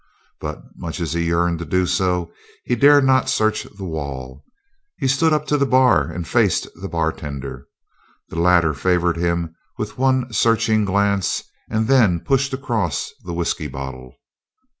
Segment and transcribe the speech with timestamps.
[0.39, 2.31] But much as he yearned to do so,
[2.65, 4.43] he dared not search the wall.
[4.97, 7.67] He stood up to the bar and faced the bartender.
[8.29, 14.15] The latter favored him with one searching glance, and then pushed across the whisky bottle.